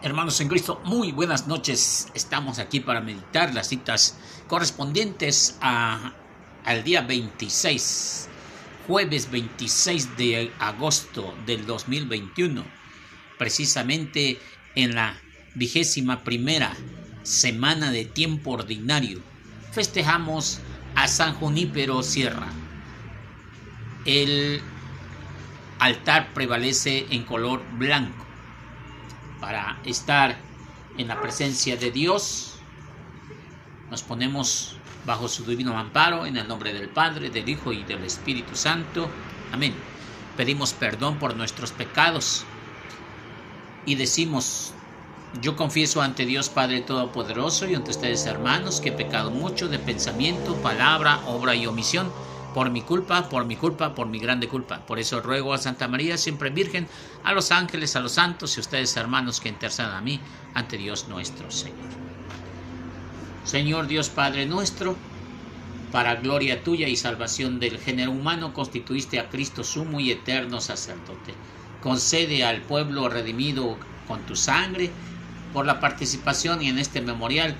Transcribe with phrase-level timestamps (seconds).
[0.00, 2.06] Hermanos en Cristo, muy buenas noches.
[2.14, 6.12] Estamos aquí para meditar las citas correspondientes a,
[6.64, 8.28] al día 26,
[8.86, 12.64] jueves 26 de agosto del 2021,
[13.38, 14.38] precisamente
[14.76, 15.20] en la
[15.56, 16.76] vigésima primera
[17.24, 19.20] semana de tiempo ordinario.
[19.72, 20.60] Festejamos
[20.94, 22.52] a San Junípero Sierra.
[24.04, 24.60] El
[25.80, 28.27] altar prevalece en color blanco
[29.40, 30.36] para estar
[30.96, 32.54] en la presencia de Dios.
[33.90, 38.04] Nos ponemos bajo su divino amparo en el nombre del Padre, del Hijo y del
[38.04, 39.08] Espíritu Santo.
[39.52, 39.74] Amén.
[40.36, 42.44] Pedimos perdón por nuestros pecados
[43.86, 44.72] y decimos,
[45.40, 49.78] yo confieso ante Dios Padre Todopoderoso y ante ustedes hermanos que he pecado mucho de
[49.78, 52.12] pensamiento, palabra, obra y omisión
[52.54, 54.84] por mi culpa, por mi culpa, por mi grande culpa.
[54.86, 56.88] Por eso ruego a Santa María, siempre Virgen,
[57.24, 60.20] a los ángeles, a los santos y ustedes hermanos que intercedan a mí
[60.54, 61.88] ante Dios nuestro Señor.
[63.44, 64.96] Señor Dios Padre nuestro,
[65.92, 71.34] para gloria tuya y salvación del género humano, constituiste a Cristo sumo y eterno sacerdote.
[71.82, 74.90] Concede al pueblo redimido con tu sangre,
[75.52, 77.54] por la participación en este memorial,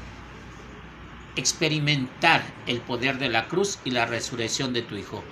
[1.38, 5.22] experimentar el poder de la cruz y la resurrección de tu Hijo,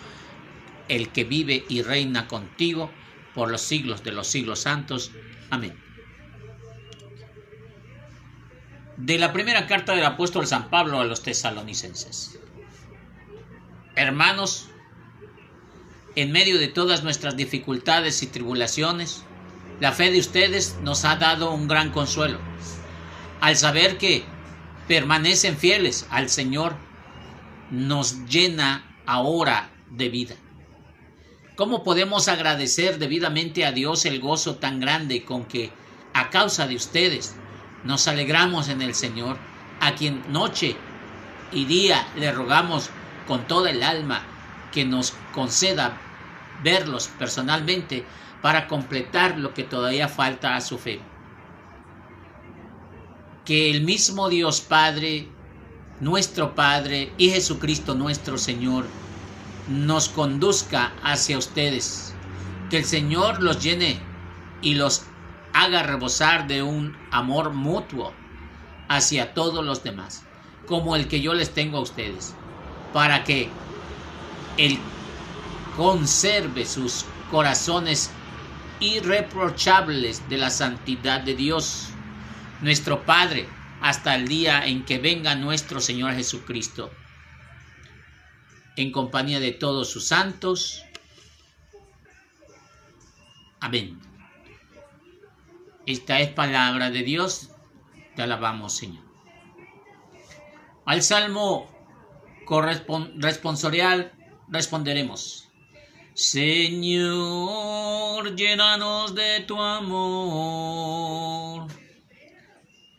[0.88, 2.90] el que vive y reina contigo
[3.34, 5.10] por los siglos de los siglos santos.
[5.50, 5.76] Amén.
[8.96, 12.38] De la primera carta del apóstol San Pablo a los tesalonicenses.
[13.96, 14.68] Hermanos,
[16.14, 19.24] en medio de todas nuestras dificultades y tribulaciones,
[19.80, 22.38] la fe de ustedes nos ha dado un gran consuelo,
[23.40, 24.24] al saber que
[24.88, 26.76] permanecen fieles al Señor,
[27.70, 30.36] nos llena ahora de vida.
[31.56, 35.72] ¿Cómo podemos agradecer debidamente a Dios el gozo tan grande con que,
[36.12, 37.34] a causa de ustedes,
[37.82, 39.38] nos alegramos en el Señor,
[39.80, 40.76] a quien noche
[41.52, 42.90] y día le rogamos
[43.26, 44.22] con toda el alma
[44.72, 45.96] que nos conceda
[46.62, 48.04] verlos personalmente
[48.42, 51.00] para completar lo que todavía falta a su fe?
[53.46, 55.28] Que el mismo Dios Padre,
[56.00, 58.86] nuestro Padre y Jesucristo nuestro Señor
[59.68, 62.12] nos conduzca hacia ustedes.
[62.70, 64.00] Que el Señor los llene
[64.62, 65.04] y los
[65.52, 68.12] haga rebosar de un amor mutuo
[68.88, 70.24] hacia todos los demás,
[70.66, 72.34] como el que yo les tengo a ustedes,
[72.92, 73.48] para que
[74.56, 74.76] Él
[75.76, 78.10] conserve sus corazones
[78.80, 81.90] irreprochables de la santidad de Dios
[82.60, 83.48] nuestro Padre,
[83.80, 86.90] hasta el día en que venga nuestro Señor Jesucristo,
[88.76, 90.84] en compañía de todos sus santos.
[93.60, 94.00] Amén.
[95.86, 97.50] Esta es palabra de Dios.
[98.14, 99.04] Te alabamos, Señor.
[100.84, 101.70] Al salmo
[103.16, 104.12] responsorial
[104.48, 105.48] responderemos.
[106.14, 107.54] Señor,
[108.36, 111.06] llénanos de tu amor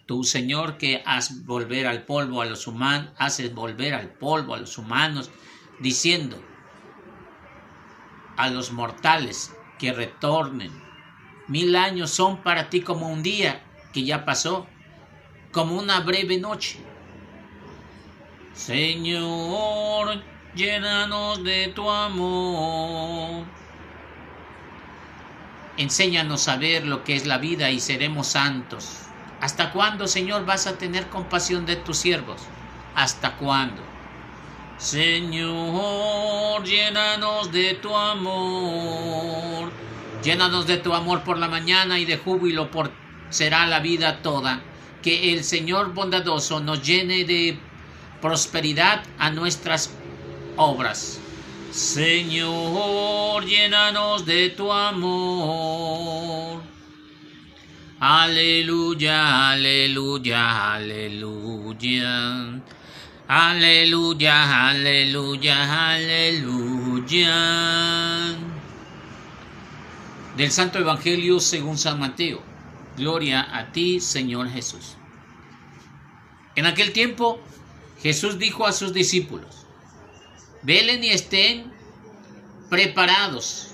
[0.08, 4.58] Tú, Señor, que has volver al polvo a los humanos, haces volver al polvo a
[4.58, 5.30] los humanos,
[5.80, 6.42] diciendo
[8.38, 10.72] a los mortales que retornen.
[11.50, 14.66] Mil años son para ti como un día que ya pasó,
[15.52, 16.80] como una breve noche.
[18.54, 20.24] Señor,
[20.56, 23.46] llénanos de tu amor.
[25.76, 29.07] Enséñanos a ver lo que es la vida y seremos santos.
[29.42, 32.42] ¿Hasta cuándo, Señor, vas a tener compasión de tus siervos?
[32.96, 33.82] ¿Hasta cuándo?
[34.78, 39.72] Señor, llénanos de tu amor.
[40.24, 42.92] Llénanos de tu amor por la mañana y de júbilo por
[43.30, 44.62] será la vida toda.
[45.02, 47.60] Que el Señor bondadoso nos llene de
[48.22, 49.92] prosperidad a nuestras
[50.56, 51.20] obras.
[51.72, 56.67] Señor, llénanos de tu amor.
[58.00, 62.62] Aleluya, aleluya, aleluya.
[63.28, 67.36] Aleluya, aleluya, aleluya.
[70.38, 72.44] Del Santo Evangelio según San Mateo.
[72.96, 74.96] Gloria a ti, Señor Jesús.
[76.56, 77.40] En aquel tiempo,
[78.04, 79.66] Jesús dijo a sus discípulos,
[80.62, 81.74] velen y estén
[82.70, 83.70] preparados,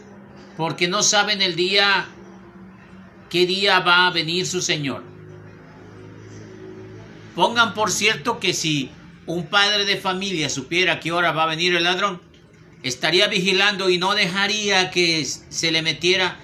[0.56, 2.08] porque no saben el día
[3.34, 5.04] qué día va a venir su Señor.
[7.34, 8.92] Pongan por cierto que si
[9.26, 12.22] un padre de familia supiera qué hora va a venir el ladrón,
[12.84, 16.38] estaría vigilando y no dejaría que se le metiera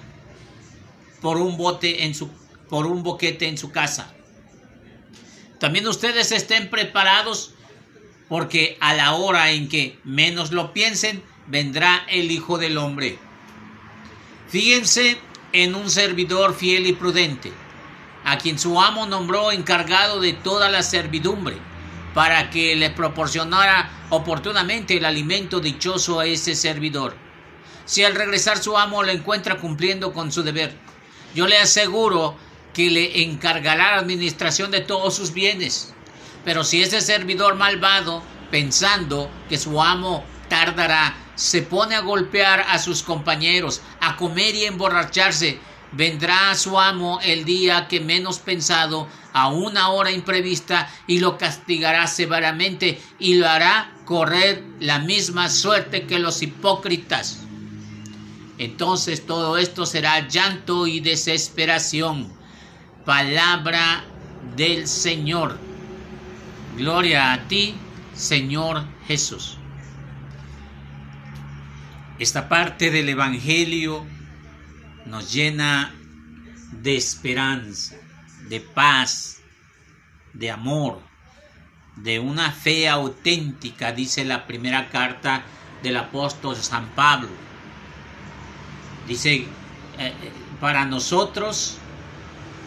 [1.20, 2.28] por un bote en su
[2.68, 4.12] por un boquete en su casa.
[5.60, 7.54] También ustedes estén preparados
[8.28, 13.16] porque a la hora en que menos lo piensen, vendrá el Hijo del Hombre.
[14.48, 17.52] Fíjense en un servidor fiel y prudente,
[18.24, 21.56] a quien su amo nombró encargado de toda la servidumbre,
[22.14, 27.14] para que le proporcionara oportunamente el alimento dichoso a ese servidor.
[27.84, 30.74] Si al regresar su amo lo encuentra cumpliendo con su deber,
[31.34, 32.36] yo le aseguro
[32.72, 35.92] que le encargará la administración de todos sus bienes.
[36.44, 42.78] Pero si ese servidor malvado, pensando que su amo tardará, se pone a golpear a
[42.78, 45.58] sus compañeros, a comer y emborracharse,
[45.90, 51.38] vendrá a su amo el día que menos pensado, a una hora imprevista, y lo
[51.38, 57.38] castigará severamente y lo hará correr la misma suerte que los hipócritas.
[58.58, 62.30] Entonces todo esto será llanto y desesperación.
[63.06, 64.04] Palabra
[64.56, 65.58] del Señor.
[66.76, 67.76] Gloria a ti,
[68.14, 69.59] Señor Jesús.
[72.20, 74.04] Esta parte del Evangelio
[75.06, 75.94] nos llena
[76.70, 77.96] de esperanza,
[78.46, 79.38] de paz,
[80.34, 81.00] de amor,
[81.96, 85.44] de una fe auténtica, dice la primera carta
[85.82, 87.30] del apóstol San Pablo.
[89.08, 89.46] Dice, eh,
[89.98, 90.12] eh,
[90.60, 91.78] para nosotros,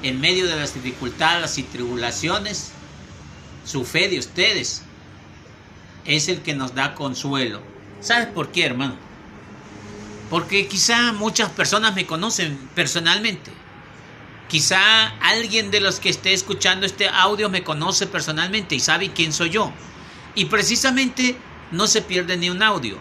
[0.02, 2.72] en medio de las dificultades y tribulaciones,
[3.64, 4.82] su fe de ustedes
[6.06, 7.62] es el que nos da consuelo.
[8.02, 9.12] ¿Sabes por qué, hermano?
[10.34, 13.52] Porque quizá muchas personas me conocen personalmente.
[14.50, 19.32] Quizá alguien de los que esté escuchando este audio me conoce personalmente y sabe quién
[19.32, 19.72] soy yo.
[20.34, 21.38] Y precisamente
[21.70, 22.98] no se pierde ni un audio.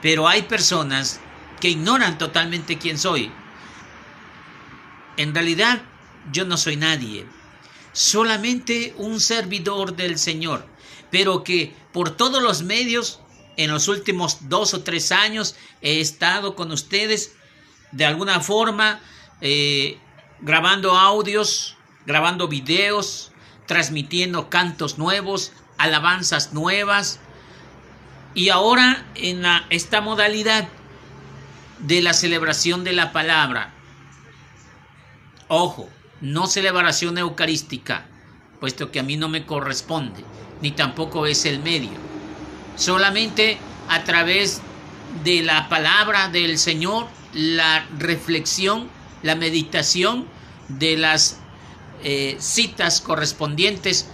[0.00, 1.20] Pero hay personas
[1.60, 3.30] que ignoran totalmente quién soy.
[5.18, 5.82] En realidad
[6.32, 7.26] yo no soy nadie.
[7.92, 10.66] Solamente un servidor del Señor.
[11.10, 13.20] Pero que por todos los medios
[13.58, 17.34] en los últimos dos o tres años he estado con ustedes
[17.90, 19.00] de alguna forma
[19.40, 19.98] eh,
[20.40, 21.76] grabando audios,
[22.06, 23.32] grabando videos,
[23.66, 27.18] transmitiendo cantos nuevos, alabanzas nuevas.
[28.32, 30.68] Y ahora en esta modalidad
[31.80, 33.74] de la celebración de la palabra.
[35.48, 35.88] Ojo,
[36.20, 38.06] no celebración eucarística,
[38.60, 40.24] puesto que a mí no me corresponde,
[40.60, 42.17] ni tampoco es el medio
[42.78, 43.58] solamente
[43.88, 44.62] a través
[45.24, 48.88] de la palabra del Señor, la reflexión,
[49.22, 50.26] la meditación
[50.68, 51.40] de las
[52.02, 54.08] eh, citas correspondientes.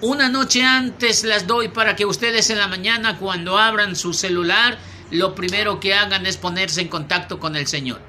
[0.00, 4.78] Una noche antes las doy para que ustedes en la mañana cuando abran su celular,
[5.10, 8.00] lo primero que hagan es ponerse en contacto con el Señor.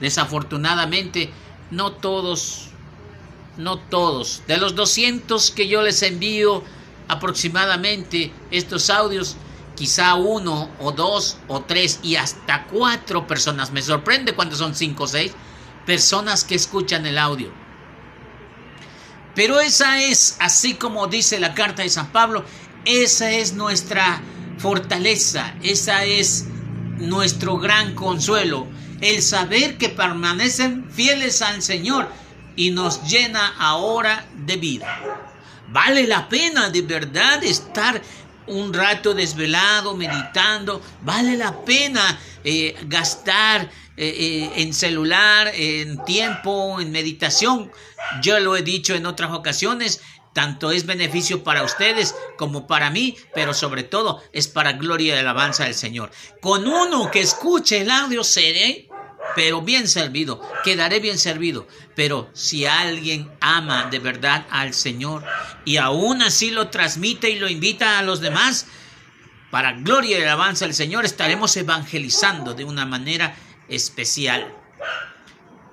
[0.00, 1.30] Desafortunadamente,
[1.70, 2.70] no todos,
[3.56, 6.64] no todos, de los 200 que yo les envío,
[7.08, 9.36] aproximadamente estos audios,
[9.74, 13.72] quizá uno o dos o tres y hasta cuatro personas.
[13.72, 15.32] Me sorprende cuando son cinco o seis
[15.86, 17.52] personas que escuchan el audio.
[19.34, 22.44] Pero esa es, así como dice la carta de San Pablo,
[22.84, 24.20] esa es nuestra
[24.58, 26.46] fortaleza, esa es
[26.98, 28.66] nuestro gran consuelo,
[29.00, 32.08] el saber que permanecen fieles al Señor
[32.56, 35.31] y nos llena ahora de vida.
[35.72, 38.02] Vale la pena de verdad estar
[38.46, 40.82] un rato desvelado, meditando.
[41.00, 47.72] Vale la pena eh, gastar eh, eh, en celular, en tiempo, en meditación.
[48.20, 50.02] Yo lo he dicho en otras ocasiones.
[50.34, 55.18] Tanto es beneficio para ustedes como para mí, pero sobre todo es para gloria y
[55.18, 56.10] alabanza del Señor.
[56.40, 58.88] Con uno que escuche el audio seré
[59.34, 61.66] pero bien servido, quedaré bien servido.
[61.94, 65.24] Pero si alguien ama de verdad al Señor
[65.64, 68.66] y aún así lo transmite y lo invita a los demás,
[69.50, 73.36] para gloria y alabanza del Señor estaremos evangelizando de una manera
[73.68, 74.54] especial.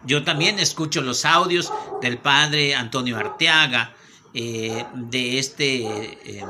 [0.04, 3.96] Yo también escucho los audios del padre Antonio Arteaga,
[4.34, 6.46] eh, de este eh,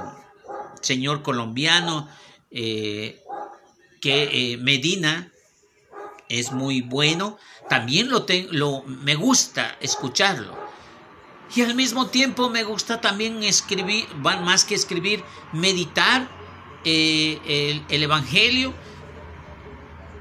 [0.82, 2.10] señor colombiano
[2.52, 3.24] eh,
[4.02, 5.32] que Medina,
[6.30, 10.58] es muy bueno, también lo, lo me gusta escucharlo.
[11.56, 16.30] Y al mismo tiempo me gusta también escribir, más que escribir, meditar
[16.86, 18.74] eh, el Evangelio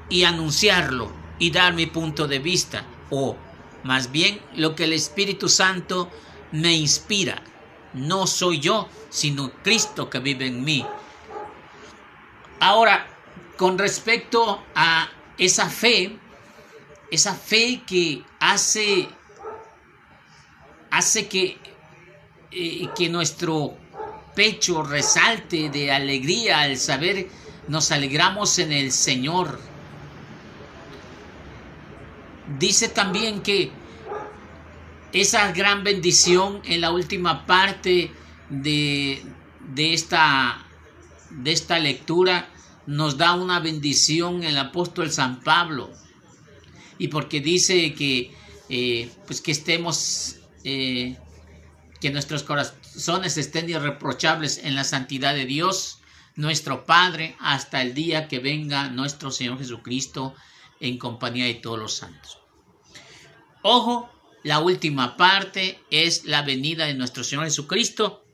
[0.09, 3.37] y anunciarlo y dar mi punto de vista, o
[3.83, 6.09] más bien lo que el Espíritu Santo
[6.51, 7.41] me inspira.
[7.93, 10.85] No soy yo, sino Cristo que vive en mí.
[12.59, 13.07] Ahora,
[13.57, 16.17] con respecto a esa fe,
[17.09, 19.07] esa fe que hace
[20.91, 21.57] hace que,
[22.51, 23.77] eh, que nuestro
[24.35, 27.27] pecho resalte de alegría al saber
[27.67, 29.59] nos alegramos en el Señor.
[32.57, 33.71] Dice también que
[35.13, 38.11] esa gran bendición en la última parte
[38.49, 39.23] de,
[39.59, 40.65] de, esta,
[41.29, 42.49] de esta lectura
[42.89, 45.91] nos da una bendición el apóstol San Pablo.
[46.97, 48.35] Y porque dice que,
[48.67, 51.15] eh, pues que estemos, eh,
[52.01, 55.99] que nuestros corazones estén irreprochables en la santidad de Dios,
[56.35, 60.33] nuestro Padre, hasta el día que venga nuestro Señor Jesucristo
[60.79, 62.39] en compañía de todos los santos.
[63.61, 64.09] Ojo,
[64.43, 68.25] la última parte es la venida de nuestro Señor Jesucristo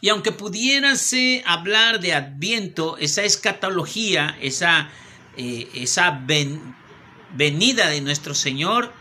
[0.00, 4.90] y aunque pudiérase hablar de Adviento, esa escatología, esa,
[5.36, 6.24] eh, esa
[7.34, 8.92] venida de nuestro Señor,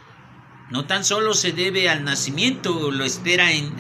[0.72, 3.74] no tan solo se debe al nacimiento, lo espera en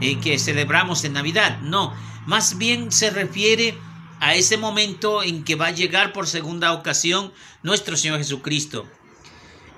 [0.00, 1.94] eh, que celebramos en Navidad, no,
[2.26, 3.78] más bien se refiere
[4.20, 8.88] a ese momento en que va a llegar por segunda ocasión nuestro Señor Jesucristo.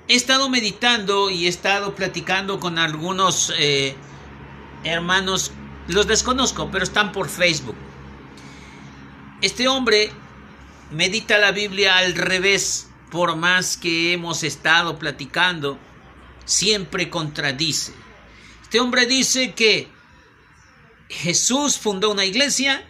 [0.07, 3.95] He estado meditando y he estado platicando con algunos eh,
[4.83, 5.51] hermanos
[5.87, 7.75] los desconozco, pero están por Facebook.
[9.41, 10.11] Este hombre
[10.91, 15.77] medita la Biblia al revés, por más que hemos estado platicando,
[16.45, 17.93] siempre contradice.
[18.63, 19.87] Este hombre dice que
[21.09, 22.85] Jesús fundó una iglesia,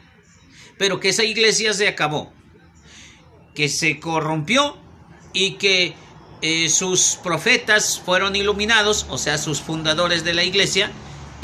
[0.77, 2.33] pero que esa iglesia se acabó,
[3.53, 4.77] que se corrompió
[5.33, 5.95] y que
[6.41, 10.91] eh, sus profetas fueron iluminados, o sea, sus fundadores de la iglesia,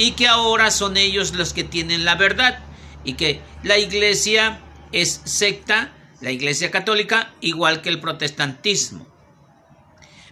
[0.02, 2.58] y que ahora son ellos los que tienen la verdad
[3.04, 4.60] y que la iglesia
[4.92, 9.08] es secta, la iglesia católica, igual que el protestantismo.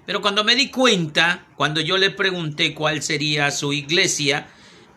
[0.07, 4.47] Pero cuando me di cuenta, cuando yo le pregunté cuál sería su iglesia,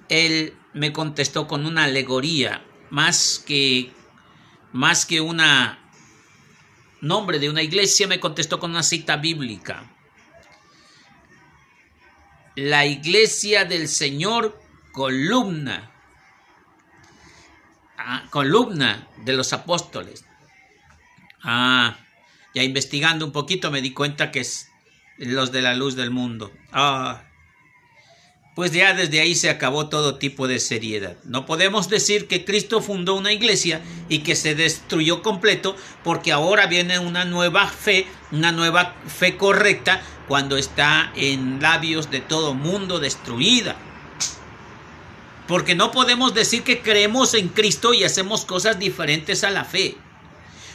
[0.09, 3.93] él me contestó con una alegoría, más que
[4.73, 5.21] más que
[7.03, 9.93] nombre de una iglesia, me contestó con una cita bíblica
[12.55, 14.61] la iglesia del Señor
[14.93, 15.91] columna,
[17.99, 20.25] ah, columna de los apóstoles.
[21.43, 21.97] Ah,
[22.55, 24.69] ya investigando un poquito me di cuenta que es
[25.19, 26.53] los de la luz del mundo.
[26.73, 27.23] Ah,
[28.55, 31.17] pues ya desde ahí se acabó todo tipo de seriedad.
[31.25, 33.81] No podemos decir que Cristo fundó una iglesia
[34.11, 40.03] y que se destruyó completo porque ahora viene una nueva fe, una nueva fe correcta
[40.29, 43.77] cuando está en labios de todo mundo destruida.
[45.53, 49.97] Porque no podemos decir que creemos en Cristo y hacemos cosas diferentes a la fe.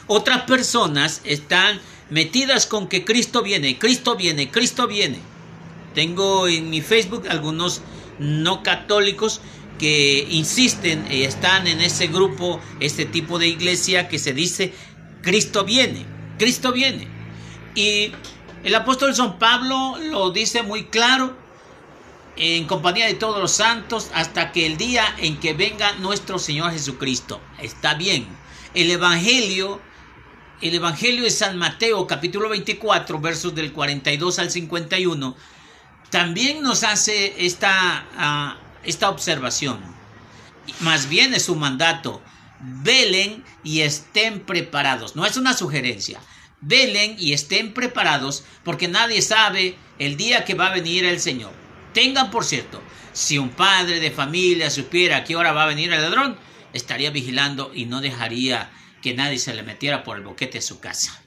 [0.06, 5.20] Otras personas están metidas con que Cristo viene, Cristo viene, Cristo viene
[5.98, 7.82] tengo en mi Facebook algunos
[8.20, 9.42] no católicos
[9.80, 14.76] que insisten y están en ese grupo, este tipo de iglesia que se dice
[15.24, 16.06] Cristo viene,
[16.38, 17.08] Cristo viene.
[17.74, 18.12] Y
[18.64, 21.36] el apóstol San Pablo lo dice muy claro,
[22.38, 26.72] en compañía de todos los santos, hasta que el día en que venga nuestro Señor
[26.72, 27.42] Jesucristo.
[27.60, 28.28] Está bien.
[28.74, 29.82] El Evangelio,
[30.62, 35.36] el Evangelio de San Mateo, capítulo 24, versos del 42 al 51,
[36.12, 39.80] también nos hace esta, ah, esta observación.
[40.82, 42.22] Más bien es un mandato.
[42.60, 45.16] Velen y estén preparados.
[45.16, 46.20] No es una sugerencia.
[46.62, 51.67] Velen y estén preparados porque nadie sabe el día que va a venir el Señor.
[51.98, 52.80] Tengan por cierto,
[53.12, 56.38] si un padre de familia supiera a qué hora va a venir el ladrón,
[56.72, 58.70] estaría vigilando y no dejaría
[59.02, 61.20] que nadie se le metiera por el boquete de su casa.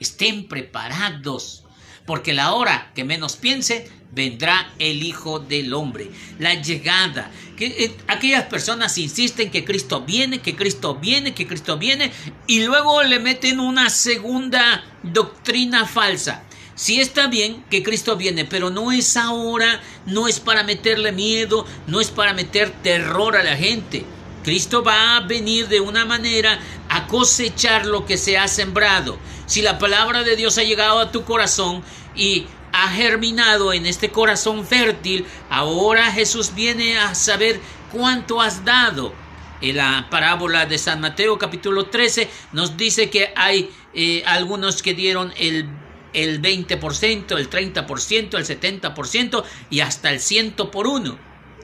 [0.00, 1.66] Estén preparados
[2.04, 6.10] porque la hora que menos piense vendrá el Hijo del Hombre.
[6.40, 7.30] La llegada.
[7.56, 12.10] Que, eh, aquellas personas insisten que Cristo viene, que Cristo viene, que Cristo viene,
[12.48, 16.42] y luego le meten una segunda doctrina falsa.
[16.80, 21.66] Sí está bien que Cristo viene, pero no es ahora, no es para meterle miedo,
[21.86, 24.06] no es para meter terror a la gente.
[24.44, 26.58] Cristo va a venir de una manera
[26.88, 29.18] a cosechar lo que se ha sembrado.
[29.44, 31.82] Si la palabra de Dios ha llegado a tu corazón
[32.16, 37.60] y ha germinado en este corazón fértil, ahora Jesús viene a saber
[37.92, 39.12] cuánto has dado.
[39.60, 44.94] En la parábola de San Mateo capítulo 13 nos dice que hay eh, algunos que
[44.94, 45.68] dieron el,
[46.12, 51.18] el 20%, el 30%, el 70% y hasta el ciento por uno.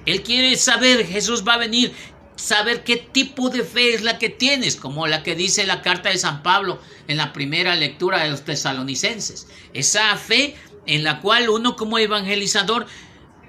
[0.05, 1.93] Él quiere saber, Jesús va a venir,
[2.37, 6.11] saber qué tipo de fe es la que tienes, como la que dice la carta
[6.11, 9.49] de San Pablo en la primera lectura de los tesalonicenses.
[9.73, 10.55] Esa fe
[10.87, 12.87] en la cual uno como evangelizador,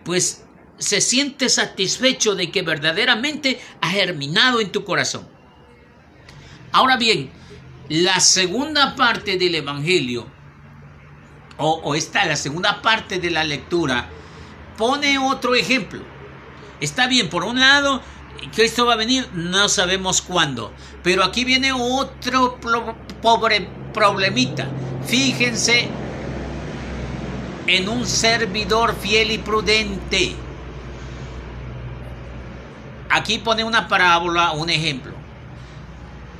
[0.03, 0.43] pues
[0.79, 5.27] se siente satisfecho de que verdaderamente ha germinado en tu corazón.
[6.71, 7.31] Ahora bien,
[7.89, 10.27] la segunda parte del Evangelio,
[11.57, 14.07] o, esta, la segunda parte de la lectura,
[14.77, 16.01] pone otro ejemplo.
[16.79, 18.01] Está bien, por un lado,
[18.55, 20.71] Cristo va a venir, no sabemos cuándo.
[21.03, 22.59] Pero aquí viene otro
[23.21, 24.67] pobre problemita.
[25.05, 25.89] Fíjense
[27.65, 30.35] en un servidor fiel y prudente.
[33.09, 35.16] Aquí pone una parábola, un ejemplo.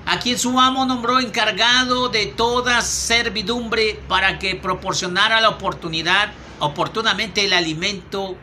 [0.10, 7.44] A quien su amo nombró encargado de toda servidumbre para que proporcionara la oportunidad, oportunamente
[7.44, 8.38] el alimento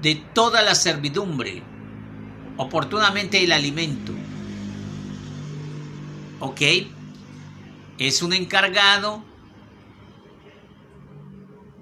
[0.00, 1.62] de toda la servidumbre,
[2.56, 4.12] oportunamente el alimento.
[6.40, 6.62] ¿Ok?
[7.98, 9.22] Es un encargado,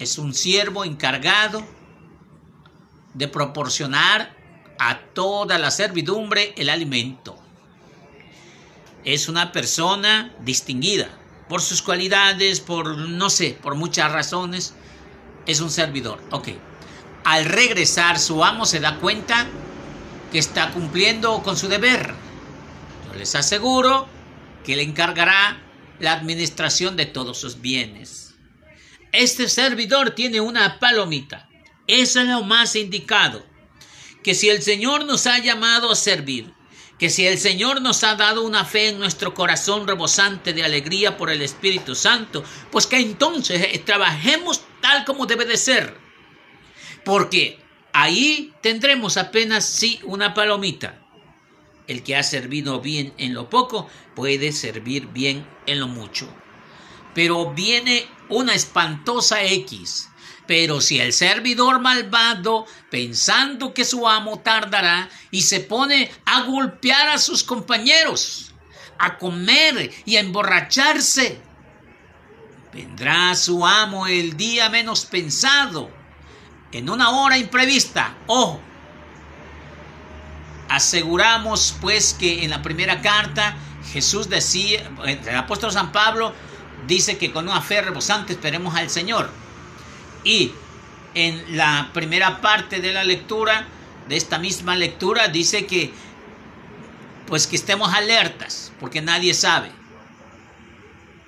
[0.01, 1.65] es un siervo encargado
[3.15, 4.37] de proporcionar
[4.81, 7.42] a toda la servidumbre el alimento.
[9.05, 11.09] Es una persona distinguida
[11.49, 14.75] por sus cualidades, por no sé, por muchas razones.
[15.47, 16.23] Es un servidor.
[16.31, 16.49] Ok.
[17.25, 19.47] Al regresar, su amo se da cuenta
[20.31, 22.15] que está cumpliendo con su deber.
[23.07, 24.09] Yo les aseguro
[24.65, 25.61] que le encargará
[25.99, 28.35] la administración de todos sus bienes.
[29.13, 31.49] Este servidor tiene una palomita.
[31.87, 33.45] Eso es lo más indicado.
[34.23, 36.53] Que si el Señor nos ha llamado a servir,
[36.99, 41.17] que si el Señor nos ha dado una fe en nuestro corazón rebosante de alegría
[41.17, 46.03] por el Espíritu Santo, pues que entonces trabajemos tal como debe de ser
[47.05, 47.59] porque
[47.93, 50.99] ahí tendremos apenas sí una palomita.
[51.87, 56.29] El que ha servido bien en lo poco puede servir bien en lo mucho.
[57.15, 60.09] Pero viene una espantosa X.
[60.47, 67.09] Pero si el servidor malvado, pensando que su amo tardará, y se pone a golpear
[67.09, 68.53] a sus compañeros,
[68.99, 71.41] a comer y a emborracharse,
[72.73, 75.91] vendrá su amo el día menos pensado
[76.73, 78.15] en una hora imprevista.
[78.27, 78.61] Ojo.
[80.69, 83.57] Aseguramos pues que en la primera carta
[83.93, 86.33] Jesús decía, el apóstol San Pablo
[86.87, 89.31] dice que con una fe rebosante esperemos al Señor.
[90.25, 90.53] Y
[91.15, 93.67] en la primera parte de la lectura,
[94.09, 95.93] de esta misma lectura, dice que
[97.27, 99.71] pues que estemos alertas, porque nadie sabe.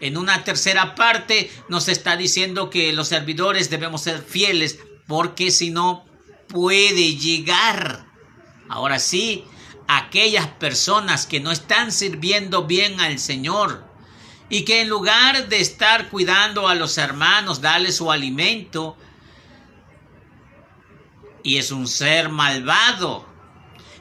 [0.00, 5.70] En una tercera parte nos está diciendo que los servidores debemos ser fieles porque si
[5.70, 6.04] no
[6.48, 8.04] puede llegar.
[8.68, 9.44] Ahora sí,
[9.88, 13.84] aquellas personas que no están sirviendo bien al Señor
[14.48, 18.96] y que en lugar de estar cuidando a los hermanos, darle su alimento,
[21.42, 23.26] y es un ser malvado.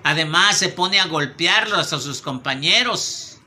[0.04, 3.38] Además se pone a golpearlos a sus compañeros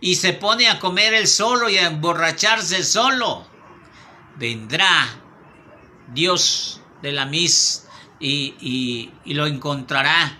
[0.00, 3.46] y se pone a comer él solo y a emborracharse solo.
[4.36, 5.06] Vendrá
[6.12, 7.86] Dios de la mis
[8.20, 10.38] y, y lo encontrará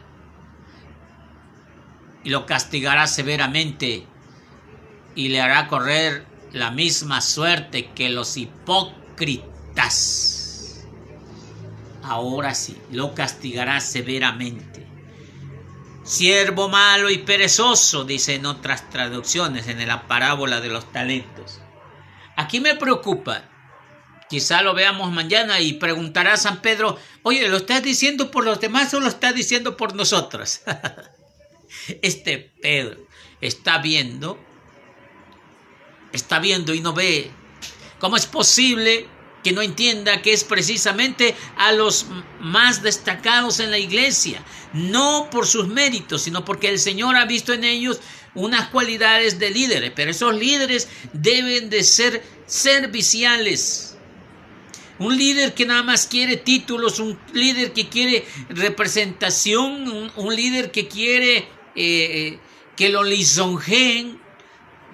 [2.23, 4.07] y lo castigará severamente
[5.15, 9.75] y le hará correr la misma suerte que los hipócritas.
[12.03, 14.87] Ahora sí, lo castigará severamente.
[16.05, 21.61] Siervo malo y perezoso, dice en otras traducciones, en la parábola de los talentos.
[22.37, 23.51] Aquí me preocupa
[24.29, 28.93] Quizá lo veamos mañana y preguntará San Pedro, oye, ¿lo estás diciendo por los demás
[28.95, 30.63] o lo estás diciendo por nosotros?
[32.03, 33.07] este Pedro
[33.41, 34.39] está viendo,
[36.17, 37.31] está viendo y no ve.
[37.99, 39.07] ¿Cómo es posible
[39.43, 42.07] que no entienda que es precisamente a los
[42.41, 44.45] más destacados en la iglesia?
[44.73, 48.01] No por sus méritos, sino porque el Señor ha visto en ellos
[48.35, 53.95] unas cualidades de líderes, pero esos líderes deben de ser serviciales
[54.99, 60.87] un líder que nada más quiere títulos, un líder que quiere representación, un, líder que
[60.87, 62.39] quiere eh, eh,
[62.77, 64.21] que lo lisonjeen,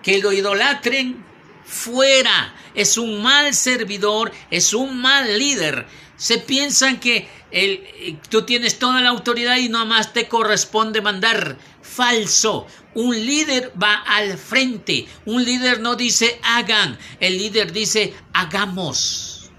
[0.02, 1.24] que lo idolatren,
[1.64, 2.54] fuera.
[2.74, 5.86] Es un mal servidor, es un mal líder.
[6.16, 11.56] Se piensan que el, tú tienes toda la autoridad y nada más te corresponde mandar.
[11.82, 12.66] Falso.
[12.94, 15.06] Un líder va al frente.
[15.24, 16.98] Un líder no dice hagan.
[17.18, 19.50] El líder dice hagamos.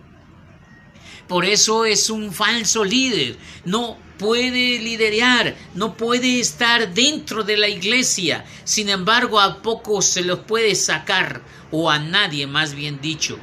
[1.27, 3.38] Por eso es un falso líder.
[3.65, 8.45] No puede liderear, no puede estar dentro de la iglesia.
[8.65, 13.39] Sin embargo, a poco se los puede sacar, o a nadie más bien dicho.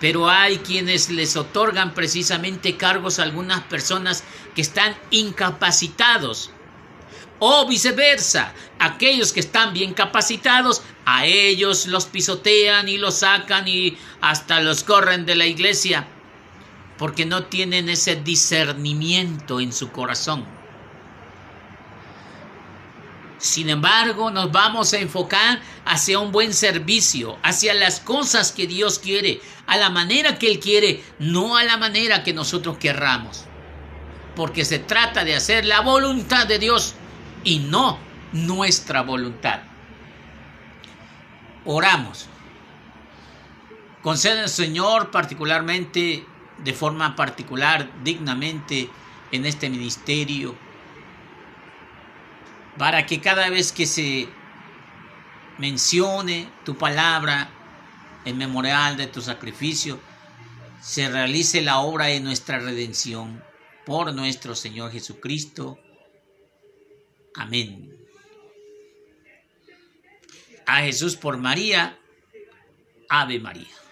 [0.00, 4.24] Pero hay quienes les otorgan precisamente cargos a algunas personas
[4.56, 6.50] que están incapacitados.
[7.38, 13.96] O viceversa, aquellos que están bien capacitados, a ellos los pisotean y los sacan y
[14.20, 16.08] hasta los corren de la iglesia,
[16.98, 20.44] porque no tienen ese discernimiento en su corazón.
[23.38, 28.98] Sin embargo, nos vamos a enfocar hacia un buen servicio, hacia las cosas que Dios
[28.98, 33.44] quiere, a la manera que Él quiere, no a la manera que nosotros querramos.
[34.34, 36.94] Porque se trata de hacer la voluntad de Dios
[37.44, 37.98] y no
[38.32, 39.60] nuestra voluntad.
[41.66, 42.28] Oramos.
[44.02, 46.24] Concede, Señor, particularmente,
[46.58, 48.88] de forma particular, dignamente,
[49.32, 50.56] en este ministerio,
[52.78, 54.28] para que cada vez que se
[55.58, 57.48] mencione tu palabra
[58.24, 60.00] en memorial de tu sacrificio,
[60.80, 63.42] se realice la obra de nuestra redención
[63.84, 65.78] por nuestro Señor Jesucristo.
[67.34, 67.96] Amén.
[70.66, 71.98] A Jesús por María.
[73.08, 73.85] Ave María.